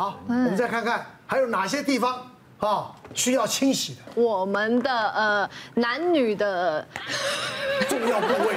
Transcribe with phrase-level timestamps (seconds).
[0.00, 2.24] 好，我们再看看还有哪些地方
[2.60, 4.00] 啊需要清洗的。
[4.14, 6.86] 我们的呃男女的
[7.88, 8.54] 重要部位，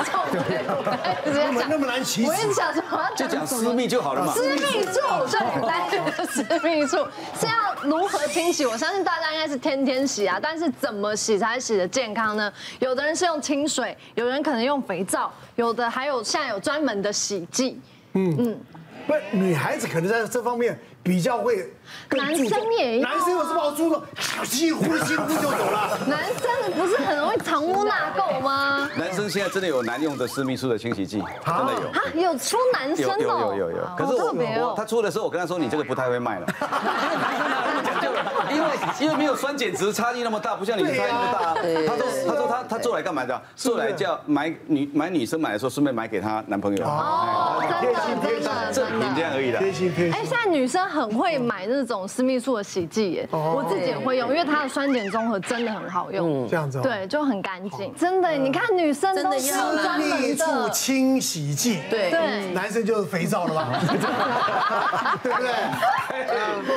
[1.25, 2.23] 那么那么难洗？
[2.27, 3.09] 我跟你讲什么？
[3.15, 4.31] 就讲私密就好了嘛。
[4.31, 4.99] 私密处，
[5.31, 6.97] 对，男女的私密处
[7.39, 8.67] 是要如何清洗？
[8.67, 12.53] 我相信大家应该是天天洗啊，但是怎么洗才洗的健康呢？
[12.77, 17.81] 有的人是用清水，有人可能用肥皂，有的还有现在有专门的洗剂。
[18.13, 18.59] 嗯嗯，
[19.07, 20.79] 不，女孩子可能在这方面。
[21.03, 21.67] 比较会，
[22.11, 24.03] 男生也男生有什么好注重？
[24.43, 25.97] 吸呼吸呼就走了。
[26.05, 28.87] 男生不是很容易藏污纳垢吗？
[28.95, 31.89] 男生现在真的有男用的私密处的清洗剂，真的有。
[31.89, 33.23] 啊，有出男生的。
[33.23, 33.83] 有有有有。
[33.97, 34.31] 可是我
[34.69, 36.45] 我他出的时候，我跟他说，你这个不太会卖了。
[38.53, 41.53] 因为 因为没有酸碱值差异那么大，不像你差异那么大。
[41.87, 43.41] 他说他说他他做来干嘛的？
[43.55, 46.85] 做来叫买女买女生买的时候，顺便买给她男朋友。
[46.85, 48.51] 哦，真的真的。
[48.71, 49.59] 正品这样而已的。
[49.59, 50.13] 贴心贴心。
[50.13, 50.81] 哎，现在女生。
[50.91, 56.45] 很会买那种私密处的洗剂耶，我自己也会用，因为它的酸碱中和真的很好用。
[56.49, 56.81] 这样子。
[56.81, 57.95] 对，就很干净。
[57.95, 60.17] 真的，你看女生都是专门的。
[60.17, 61.79] 私密处清洗剂。
[61.89, 62.51] 对对。
[62.51, 63.69] 男生就是肥皂了吧？
[65.23, 65.49] 对不对？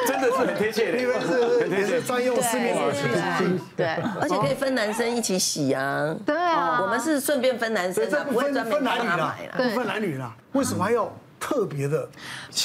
[0.06, 0.98] 真的是很贴切的。
[0.98, 3.58] 你们是也是专用私密毛巾。
[3.76, 3.86] 对，
[4.20, 6.14] 而且可以分男生一起洗啊。
[6.26, 6.80] 对啊。
[6.82, 9.34] 我们是顺便分男生，不会专门分男女的。
[9.56, 11.10] 不分男女的，为什么还要？
[11.44, 12.08] 特别的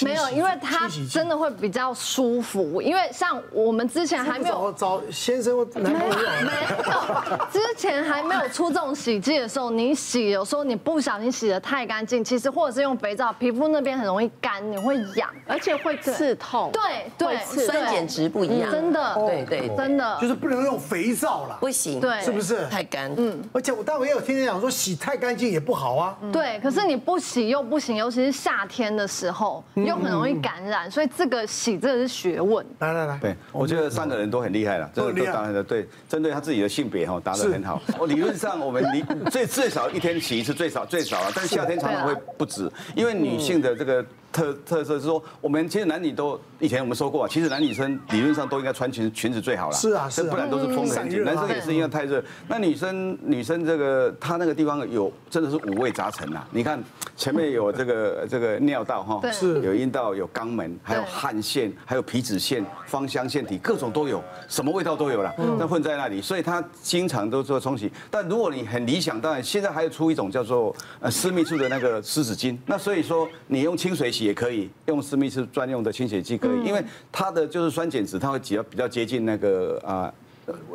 [0.04, 2.82] 没有，因为它真的会比较舒服。
[2.82, 16.72] 因为像我们之前还没有找先生或男朋友，没有，之前还没有出这种洗剂的时候，你洗有时候你不小心洗的太干净，其实或者是用肥皂，皮肤那边很容易干，你会痒，而且会刺痛。
[16.72, 23.14] 对对，酸碱值不一样，真的，对对，真的就是不能用肥皂了，不行，对，是不是太干？
[23.18, 26.18] 嗯，而且我但我也有听人讲说洗太干净也不好啊。
[26.32, 28.66] 对，可是你不洗又不行，尤其是夏。
[28.70, 32.66] 天的时候又很容易感染，所以这个洗这个是学问。
[32.80, 37.82] 来来来，对，我觉得三个人都很厉害了，这个都当然的对，针对他自己的性别哈答的很好。
[37.98, 44.06] 我理论上我们你 最最少一天洗一次，最少最少了，但是夏天常常会不止，因为女性的这个。
[44.32, 49.76] 特特色是说，我们其实男女都以前我们说过，其实男女生理论上都应该穿裙裙子最好了。
[49.76, 51.24] 是啊，是啊，不然都是风的很紧。
[51.24, 52.24] 男生也是因为太热。
[52.48, 56.44] 那女生女生这个她那个地方有真的是五味杂陈呐。
[56.52, 56.82] 你看
[57.16, 65.34] 前面有这个这个尿道哈，是有阴道有肛门，还有汗腺，还有皮脂腺、芳香腺体，各种都有，什么味道都有了。
[65.58, 67.92] 那混在那里，所以她经常都做冲洗。
[68.12, 72.56] 但如果你很理想，当然现在还有出一种叫做呃私密处的那个湿纸巾。
[72.68, 74.19] 那所以说你用清水洗。
[74.26, 80.14] 也可以用私密处专用的清洗剂，可以，因为它的就是酸碱值，它会比较比较接近那个啊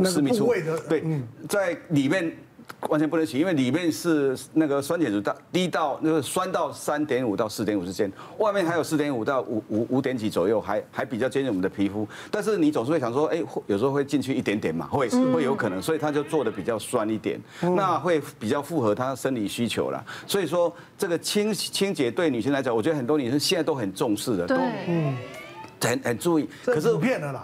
[0.05, 0.53] 私密处，
[0.89, 1.05] 对，
[1.49, 2.37] 在里面。
[2.89, 12.07] 完全不能洗，因为里面是那个酸碱值到低到那个酸到三点五到四点五之间，外面还有四点五到五五五点几左右，还还比较接近我们的皮肤。
[12.31, 20.05] 但是你总是会想说，哎，有时候会进去一点点嘛，会会有可能，所以它就做的比较酸一点，那会比较符合他生理需求啦。
[20.27, 24.57] 所以说这个清清洁对女性来讲，我觉得很多女生现在都很重视的，都
[24.89, 25.17] 嗯。
[25.89, 26.89] 很很注意，可是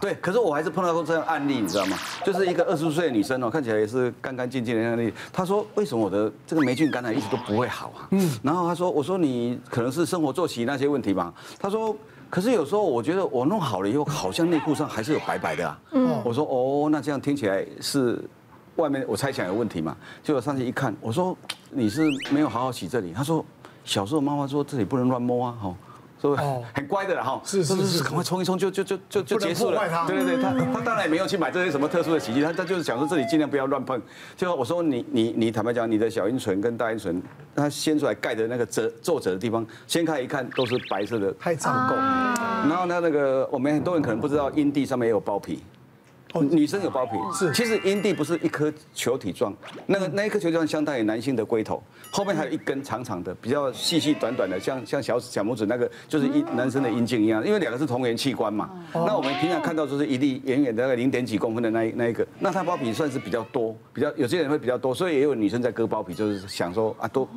[0.00, 1.96] 对，可是我还是碰到过这样案例，你知道吗？
[2.24, 5.12] 就是一个二十岁的女生哦，看起来也是干干净净的样子。
[5.32, 11.96] 她说：“为什么我的这个霉菌感染一直都不会好啊？”嗯，然后她说：“我说你可能是生活作息那些问题吧。”她说
[12.30, 18.22] ：“可是有时候我觉得我弄好了以后，好像内裤上还是有白白的啊。”嗯，我说：“哦，那这样听起来是
[18.76, 21.36] 外面我猜想有问题嘛？”结果上去一看，我说
[21.70, 23.44] ：“你是没有好好洗这里。”她说
[23.84, 25.56] ：“小时候妈妈说这里不能乱摸啊。”
[26.20, 26.34] 哈。
[26.34, 26.38] 所以
[26.74, 29.80] 很乖的了哈，是是是，赶快冲一冲就就就就就结束了。
[30.06, 34.00] 对对对，他他当然也没有去买这些什么特殊的洗剂，他他就是想说这里尽量不要乱碰。
[34.36, 37.22] 就我说你你你坦白讲，你的小阴唇跟大阴唇，
[37.54, 41.94] 它掀出来盖的那个褶皱褶的地方，掀开一看都是白色的，太脏垢。
[42.68, 45.62] 然后呢，那个我们很多人可能不知道，阴蒂上面也有包皮。
[46.38, 49.52] 女生有包皮，是，其实阴蒂不是一颗球体状，
[49.86, 58.70] 那个那一颗球体状相当于男性的龟头，后面还有一根长长的，比较细细短短的，像像小小拇指那个，就是一男生的阴茎一样，因为两个是同源器官嘛。
[58.92, 67.28] 那我们平常看到就是一粒远远的那个零点几公分的那一那一个，那它包皮算是比较多，比较有些人会比较多，所以也有女生在割包皮，就是想说啊都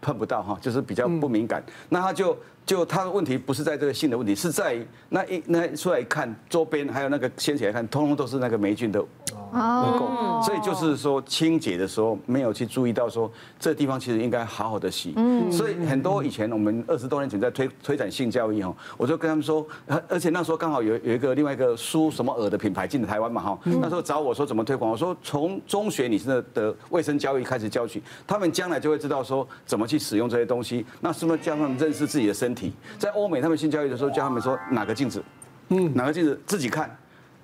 [0.00, 2.36] 碰不到哈，就是比较不敏感，那他就。
[2.70, 4.78] 就他的问题不是在这个性的问题，是在
[5.08, 9.04] 那一那出来一看周边还有那个掀起来看，通通都是那个霉菌的
[9.50, 13.28] 哦，所以就是说清洁的时候没有去注意到说
[13.58, 19.66] 这地方其实应该好好的洗，嗯，所以很多以前我们二十多年前在推推展性教育哈，我就跟他们说，
[20.06, 32.59] 而且那时候刚好有有一个另外一个书什么尔的品牌进了台湾嘛哈，那时候找我说怎么推广，我说从中学女生的的卫生教育开始教起，他们将来就会知道说怎么去使用这些东西，那是不是教他们认识自己的身体？
[32.98, 35.22] 在欧美，他们性教育的时候教他们说哪个镜子，
[35.68, 36.96] 嗯，哪个镜子自己看，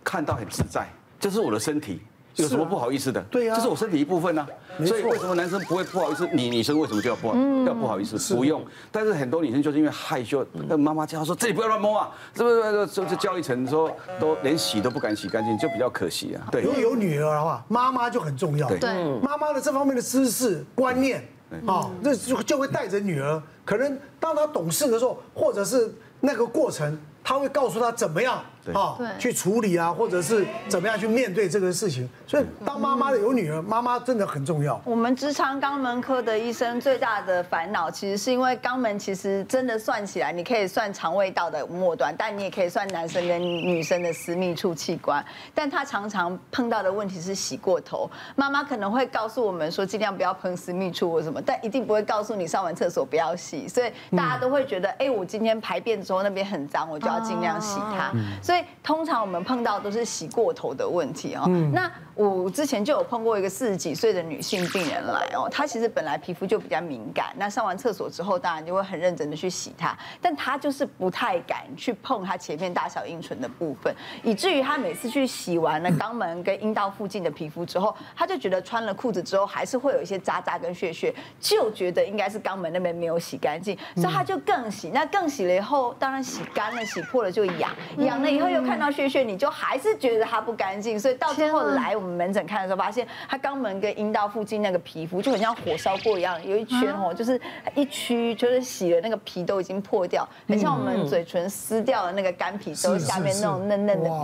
[0.02, 0.88] 看到很自在，
[1.20, 2.00] 这是我的身体。
[2.36, 3.18] 有什么不好意思的？
[3.30, 4.46] 对呀，这是我身体一部分啊。
[4.84, 6.28] 所以为什么男生不会不好意思？
[6.34, 7.34] 你女生为什么就要不好
[7.66, 8.34] 要不好意思？
[8.34, 8.62] 不用。
[8.92, 12.86] 但是很多女生就是因为害羞，那妈妈叫她说这里不要乱摸啊，是不是？
[12.88, 13.90] 就就教育层说
[14.20, 16.46] 都连洗都不敢洗干净，就比较可惜啊。
[16.52, 16.60] 对。
[16.60, 18.68] 如果有女儿的话，妈妈就很重要。
[18.68, 18.80] 对。
[19.22, 21.26] 妈妈的这方面的知识观念
[21.66, 28.42] 啊，那就就会带着女儿，可能当她懂事的时候，或者是那个过程，她会告诉她怎么样。
[28.72, 32.08] 啊，去处理啊，或者是怎么样去面对这个事情。
[32.26, 34.80] 所以当妈妈的有女儿，妈妈真的很重要。
[34.84, 45.24] 我们直肠肛门科的医生最大的烦恼，其实是因为肛门其实真的算起来，你可以算肠胃道的末端，但你也可以算男生跟女生的私密处器官。
[45.54, 48.10] 但他常常碰到的问题是洗过头。
[48.34, 53.68] 妈妈可能会告诉我们说，尽量不要碰私密处或什么，但一定不会告诉你上完厕所不要洗。
[53.68, 58.12] 所以大家都会觉得，哎，我今天排便之后那边很脏，我就要尽量洗它。
[58.42, 61.44] 所以通常我们碰到都是洗过头的问题哦。
[61.72, 73.94] 那我之前就有碰过一个四十几岁的女性病人来哦，她其实本来皮肤就比较敏感，那上完厕所之后，当然就会很认真的去洗它，但她就是不太敢去碰她前面大小阴唇的部分，
[74.24, 97.40] 以至于她每次去洗完了肛门跟阴道附近的皮肤之后，她就觉得穿了裤子之后还是会有一些渣渣跟屑屑，就觉得应该是肛门那边没有洗干净，所以她就更洗，那更洗了以后，当然洗干了、洗破了就痒，痒了以后又看到血血，你就还是觉得它不干净，所以到最后来我们门诊看的时候，发现他肛门跟阴道附近那个皮肤就很像火烧过一样，有一圈哦，就是
[97.74, 104.16] 一区，就是洗了那个皮都已经破掉，很像我们嘴唇撕掉的那个干皮，都下面那种嫩嫩的皮。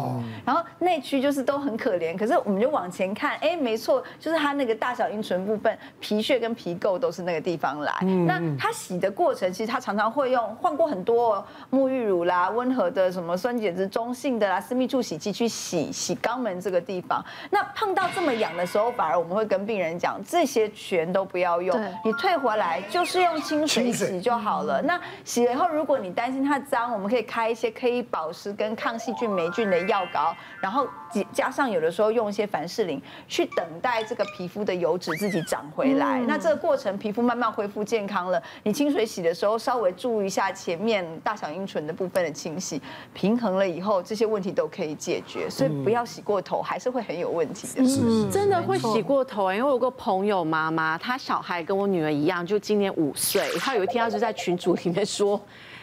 [0.45, 7.93] 然后内区就是都很可怜，可是我们就往前看，哎，没错，就是它那个大小阴唇部分皮屑跟皮垢都是那个地方来。
[8.27, 17.25] 那它洗的过程，其实它常常会用换过很多沐浴乳啦、温和的什么酸碱值中性的啦、私密处洗剂去洗洗肛门这个地方。
[17.49, 21.75] 那碰到这么痒的时候，反而我们会跟病人讲，这些全都不要用，
[22.05, 24.83] 你退回来就是用清水洗就好了。
[24.83, 30.87] 那洗了以后，如果你担心它脏，我们可以开一些可以保湿跟抗细菌霉菌的药膏，然后
[31.33, 36.21] 加上有的时候用一些凡士林，去等待这个皮肤的油脂自己长回来。
[36.29, 42.83] 那这个过程皮肤慢慢恢复健康了，你清水洗的时候稍微注意一下前面大小阴唇的部分的清洗，
[43.15, 45.51] 平衡了以后，这些问题都可以解决。
[45.51, 47.83] 所以不要洗过头，还是会很有问题的。
[47.83, 53.43] 嗯，真的会洗过头哎，因为我有个朋友妈妈，她小孩跟我女儿一样，就今年五岁。
[53.59, 55.41] 她有一天，她就在群组里面说，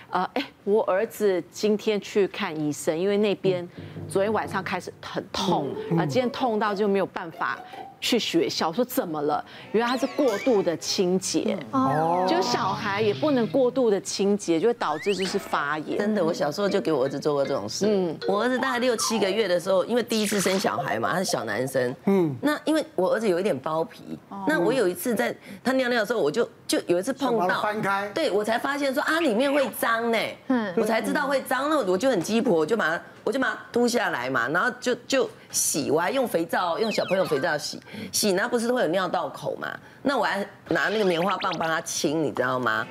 [0.09, 3.67] 呃，哎，我儿子今天去看医生，因为那边
[4.07, 5.67] 昨天晚上开始很痛，
[5.97, 7.59] 啊，今天痛到就没有办法。
[8.01, 9.43] 去学校说怎么了？
[9.71, 15.97] 原来他是过度的清洁哦，就小孩也不能过度的清洁，就会导致就是发炎。
[15.97, 17.85] 真的，我小时候就给我儿子做过这种事。
[17.87, 21.95] 嗯，我儿子大概六七个月的时候，因为第一次生小孩嘛，他是小男生。
[22.05, 24.17] 嗯，那因为我儿子有一点包皮，
[24.47, 30.17] 那我有一次在他尿尿的时候，我就就有一次碰到翻开，对我才发现说啊里面会脏呢。
[30.47, 33.01] 嗯，我才知道会脏，那我就很鸡婆，我就把它。
[33.29, 37.79] 我就把它脱下来嘛，然后就就洗，我还用肥皂，用小朋友肥皂洗
[38.11, 39.67] 洗，那不是会有尿道口嘛？
[40.01, 42.83] 那我还拿那个棉花棒帮他清，你知道吗？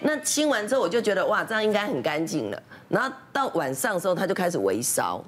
[0.00, 2.62] 那清完之后，我就觉得哇，这样应该很干净了。
[2.88, 5.22] 然后到晚上的时候，他就开始微烧，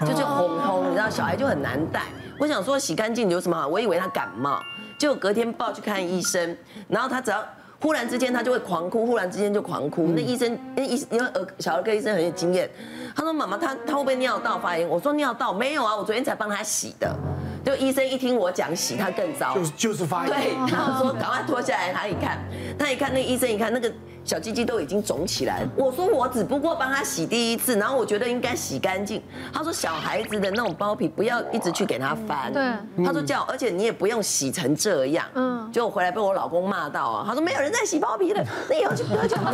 [0.00, 2.02] 就就红红，你知道，小孩就很难带。
[2.38, 3.66] 我想说洗干净有什么好？
[3.66, 4.62] 我以为他感冒，
[4.98, 6.54] 结果隔天抱去看医生，
[6.86, 7.42] 然后他只要。
[7.80, 10.12] 忽然之间他就会狂哭，忽然之间就狂哭。
[10.14, 12.68] 那医生，那医因为儿小儿科医生很有经验，
[13.16, 14.86] 他说妈妈他他会不会尿道发炎？
[14.86, 17.16] 我说尿道没有啊，我昨天才帮他洗的。
[17.64, 20.36] 就医生一听我讲洗，他更糟，就是就是发炎。
[20.36, 22.38] 对，他说赶快脱下来，他一看，
[22.78, 23.92] 他一看那医生一看那个。
[24.22, 25.68] 小鸡鸡都已经肿起来了。
[25.74, 29.20] 我说我只不过帮他洗第一次，然后我觉得应该洗干净。
[29.50, 32.52] 他说小孩子的那种包皮不要一直去给他翻。
[32.52, 32.62] 对。
[33.02, 35.24] 他说叫，而且你也不用洗成这样。
[35.34, 35.72] 嗯。
[35.72, 39.50] 结果回来被我老公骂到啊，他说没有人在洗包皮了，那以后就不要叫我。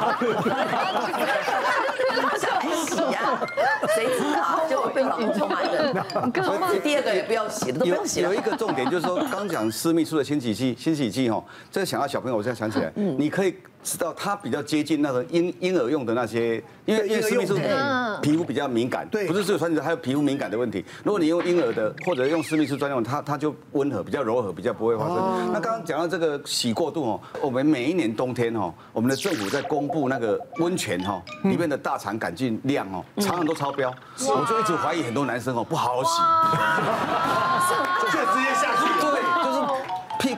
[0.00, 1.54] 我
[3.94, 4.60] 谁知道？
[4.68, 5.92] 就被老公臭骂一顿。
[6.82, 8.32] 第二个也不要洗了，都不用洗了。
[8.32, 13.56] 有一个重点就是说，刚讲私密处的清洗剂，清洗剂哈，这个想要小朋友，我现在想起来，你可以。
[13.82, 17.56] 知道它比较接近那个婴婴儿用的那些，因为因为私密处
[18.20, 20.84] 皮肤比较敏感，对，不是只有穿着，还有皮肤敏感的问题。
[21.04, 25.16] 如果你用婴儿的或者用私密处专用，它它就温和，比较柔和，比较不会发生。
[25.52, 36.10] 那刚刚讲到这个洗过度哦，我们每一年冬天哦，我们的政府在公布那个温泉哈里面的大肠杆菌量哦，常常都超标，我就一直怀疑很多男生哦不好好洗，
[38.12, 39.17] 就 直接下去。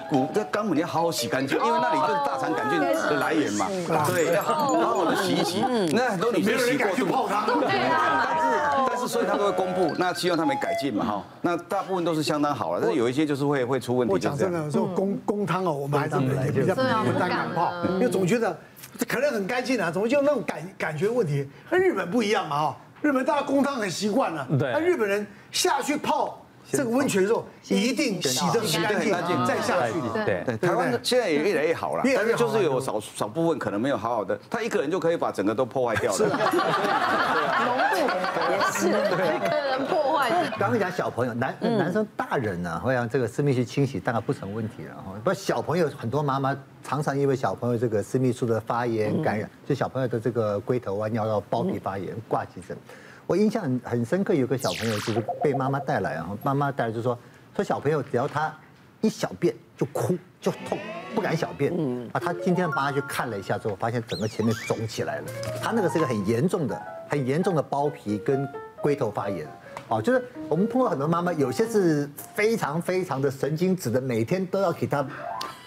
[0.09, 3.67] 骨这肛门你要好好洗干净，因为那里就是大肠杆菌的来源嘛。
[4.07, 5.61] 对，要好好的洗一洗。
[5.93, 7.47] 那很多女生洗过去泡汤。
[7.61, 8.59] 但是
[8.89, 11.23] 但是所以他都会公布，那希望他们改进嘛哈。
[11.41, 14.13] 那大部分都是相当好了，但是有一些就是会会出问题。
[14.13, 16.17] 我讲真的，说公公汤哦，我们还是
[16.53, 18.57] 比较不敢敢泡，因为总觉得
[19.09, 21.49] 可能很干净啊，怎么就那种感感觉问题？
[21.71, 26.39] 那日本不一样嘛哈，日本大家公汤很习惯了，对，那日本人下去泡。
[26.71, 29.95] 这个温泉肉一定洗得很干净，再下去。
[30.25, 36.19] 对对，台湾现在也越来越好了，但是就是有少少部分可能没有好好的，他一个人就可以把整个都破坏掉了。
[36.19, 36.39] 是啊，
[37.67, 37.97] 浓度
[38.53, 40.31] 也是一个人破坏。
[40.59, 45.15] 刚刚讲小朋友，男男生大人呢，会让这个私密处清洗大概不成问题了哈。
[45.25, 52.77] 不，小朋友很多妈妈常常因为小朋友这个私密处的发炎感染，就小朋友的这个龟头啊、尿道、包皮发炎挂急诊。
[53.31, 57.17] 我印象很很深刻，有个小朋友就是被妈妈带来，然后妈妈带来就说，
[57.55, 58.53] 说小朋友只要他
[59.03, 60.77] 一小便就哭就痛，
[61.15, 61.73] 不敢小便。
[61.79, 65.27] 嗯啊，他今天帮他去看了一下之后，发现整个前面肿起来了。
[65.63, 68.49] 他那个是一个很严重的、很严重的包皮跟
[68.83, 69.47] 龟头发炎。
[69.87, 75.07] 哦，就是我们碰到很多妈妈，有些是非常非常的神经质的，每天都要给他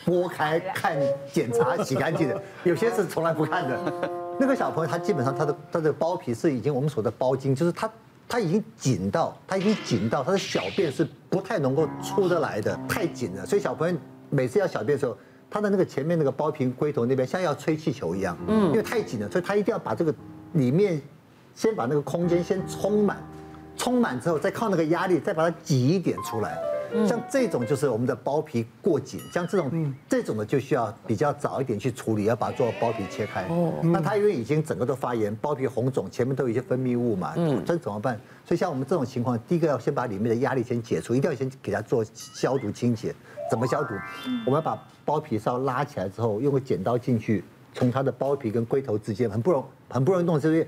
[0.03, 0.97] 拨开看、
[1.31, 4.09] 检查、洗干净的；有些是从来不看的。
[4.39, 7.89] 那个小朋友他基本上他的他的包皮是已经我们说的包茎，就是他
[8.27, 13.45] 他已经紧到他已经紧到他的小便是不太能够出得来的，太紧了。
[13.45, 13.97] 所以小朋友
[14.29, 15.15] 每次要小便的时候，
[15.49, 20.13] 他的那个前面那个包皮龟头那边像要吹气球一样，嗯，因为太紧了，所以他一定要把这个
[20.53, 21.01] 里面
[21.53, 23.17] 先把那个空间先充满，
[23.77, 26.57] 充满之后再靠那个压力再把它挤一点出来。
[27.07, 33.43] 像这种就是我们的包皮过紧，像这种这种的就需要比较早一点去处理，要把做包皮切开。
[33.49, 38.19] 哦，那它因为已经整个都发炎，包皮红肿，前面都有一些分泌物嘛，嗯，这怎么办？
[38.45, 43.13] 所以像我们这种情况，第一个要先把里面的压力先解除，一定要先给它做消毒清洁。
[43.51, 43.93] 怎么消毒？
[44.45, 50.65] 我们要把包皮稍拉起来之后，用个剪刀进去，从它的包皮跟龟头之间很不容很不容易弄，就是。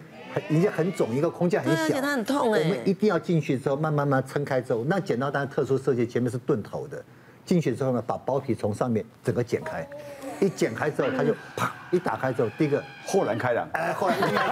[0.50, 2.60] 已经很肿，一个空间很小，而且它很痛哎。
[2.60, 7.02] 我们一定要进去之后，慢慢慢撑开之后，那剪刀当然特殊设计，前面是钝头的。
[7.46, 9.88] 进去之后呢，把包皮从上面整个剪开，
[10.40, 13.68] 一剪开之后，它就啪一打开之后，第一个豁然开朗。
[13.74, 14.44] 哎，豁然开朗。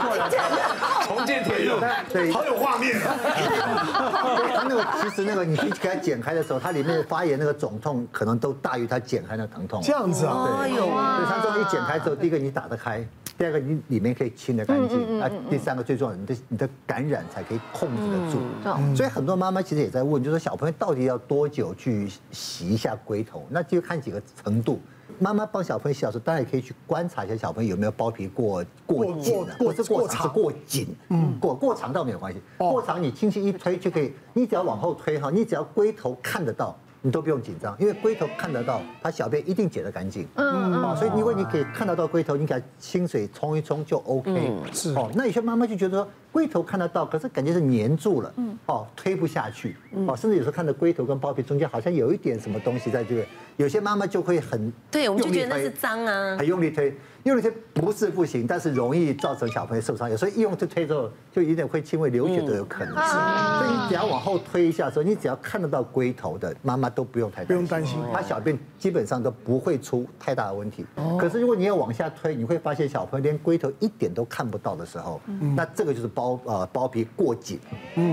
[0.00, 0.58] 豁然开朗。
[1.06, 1.70] 重见天日，
[2.12, 2.98] 对，好有画面。
[3.00, 9.80] 它那个其实那个你去给它剪开的时候，它里面发炎那个肿痛可能都大于它剪开的疼痛。
[9.82, 10.58] 这样子啊？
[10.60, 11.16] 对，有啊。
[11.16, 13.02] 所以它这么一剪开之后，第一个你打得开。
[13.38, 15.18] 第二个，你里面可以清得干净。
[15.18, 18.96] 那第三个最重要，你的你的感染才可以控制得住。
[18.96, 23.46] 所以很多妈妈其实也在问，就是小朋友到底要多久去洗一下龟头？
[23.48, 24.80] 那就看几个程度。
[25.20, 30.88] 妈妈帮小朋友洗的时候，当然也可以去观察一下小朋友有没有包皮过过紧，过是过长是过紧。
[31.08, 34.12] 嗯，过过长倒没有关系，过长你轻轻一推就可以。
[34.32, 36.76] 你只要往后推哈，你只要龟头看得到。
[37.02, 40.26] 你都不用紧张，因为龟头看得到，它小便一定解得干净。
[40.34, 40.96] 嗯嗯。
[40.96, 44.30] 所以如果你可以看得到龟头，你给它清水冲一冲就 OK。
[44.30, 44.94] 嗯，是。
[44.94, 46.08] 哦，那有些妈妈就觉得说。
[46.30, 49.74] 龟头看得到，可是感觉是黏住了，嗯哦，推不下去，
[50.06, 53.24] 哦，甚至有时候看到龟头跟包皮中间好像有一点什么东西在这个，
[53.56, 56.94] 有些妈妈就会很对，我们就觉得那是脏啊，很用力推，
[57.28, 70.84] 用力推不是不行，但是容易造成小朋友受伤，有时候一用就推之后，就有点会轻微流血都有可能，是，所以你只要往后推一下的时候，你只要看得到龟头的妈妈都不用太不用担心，他小便基本上都不会出太大的问题。
[71.18, 75.20] 可是如果你要往下推，你会发现小朋友连龟头一点都看不到的时候，
[75.56, 76.08] 那这个就是。
[76.18, 77.60] 包呃包皮过紧，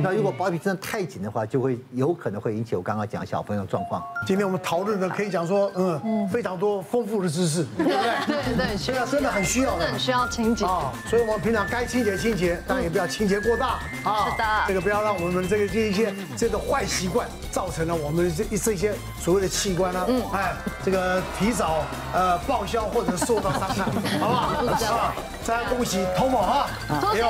[0.03, 4.03] 那如果包皮真的太紧的话，就会有可能会引起我刚刚讲小朋友的状况。
[4.27, 7.97] 今天我们讨论的可以讲说，嗯，非常多丰富的知识，对不对？
[8.27, 10.65] 对对，真的很需要，真的很需要清洁。
[10.65, 10.91] 啊。
[11.09, 13.79] 所以我们平常该清洁清洁，当然也不要清洁过大。
[14.03, 14.29] 啊。
[14.29, 21.83] 是的，这个不要让我们这个这一些这个坏习惯造成了我们这一这些所谓的器官呢，哎，这个提早
[22.13, 23.85] 呃报销或者受到伤害，
[24.19, 24.65] 好不好？
[24.75, 27.29] 好，再恭喜 Tomo 哈，恭喜说，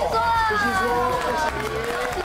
[0.49, 2.24] 恭喜说，